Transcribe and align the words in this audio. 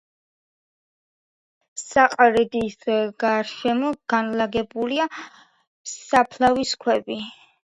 საყდრის 1.81 2.87
გარშემო 3.25 3.93
განლაგებულია 4.15 5.07
საფლავის 5.95 6.75
ქვები. 6.87 7.21